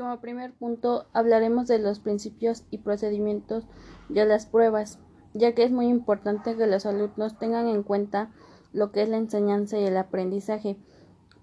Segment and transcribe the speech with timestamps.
[0.00, 3.66] Como primer punto, hablaremos de los principios y procedimientos
[4.08, 4.98] de las pruebas,
[5.34, 8.30] ya que es muy importante que los alumnos tengan en cuenta
[8.72, 10.78] lo que es la enseñanza y el aprendizaje,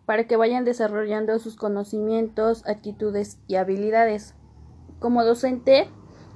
[0.07, 4.34] para que vayan desarrollando sus conocimientos, actitudes y habilidades.
[4.98, 5.88] Como docente,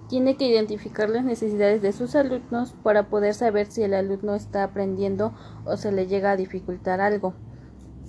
[0.07, 4.63] tiene que identificar las necesidades de sus alumnos para poder saber si el alumno está
[4.63, 5.33] aprendiendo
[5.65, 7.33] o se le llega a dificultar algo.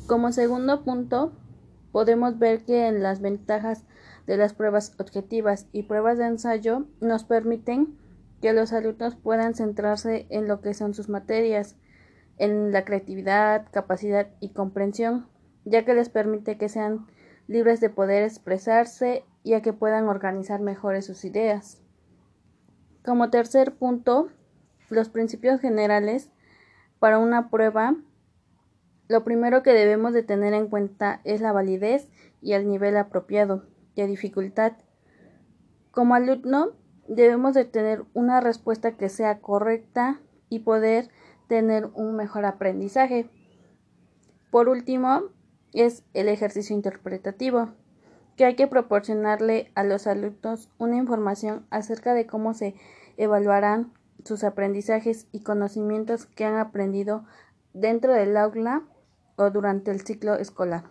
[0.07, 1.33] Como segundo punto,
[1.93, 3.87] podemos ver que en las ventajas
[4.27, 7.99] de las pruebas objetivas y pruebas de ensayo nos permiten
[8.41, 11.77] que los alumnos puedan centrarse en lo que son sus materias,
[12.39, 15.27] en la creatividad, capacidad y comprensión,
[15.65, 17.07] ya que les permite que sean
[17.47, 21.81] libres de poder expresarse y a que puedan organizar mejores sus ideas.
[23.05, 24.29] Como tercer punto,
[24.89, 26.31] los principios generales
[26.99, 27.97] para una prueba
[29.13, 32.09] lo primero que debemos de tener en cuenta es la validez
[32.41, 33.67] y el nivel apropiado
[33.97, 34.73] de dificultad.
[35.91, 36.73] Como alumno,
[37.09, 41.11] debemos de tener una respuesta que sea correcta y poder
[41.49, 43.29] tener un mejor aprendizaje.
[44.51, 45.25] Por último,
[45.73, 47.71] es el ejercicio interpretativo,
[48.37, 52.75] que hay que proporcionarle a los alumnos una información acerca de cómo se
[53.17, 53.93] evaluarán
[54.25, 57.25] sus aprendizajes y conocimientos que han aprendido
[57.73, 58.83] dentro del aula
[59.37, 60.85] o durante el ciclo escolar.